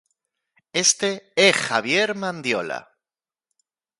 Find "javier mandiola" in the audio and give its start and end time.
1.65-2.79